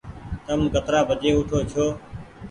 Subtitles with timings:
[0.45, 1.85] تم ڪترآ بجي اوٺو ڇو۔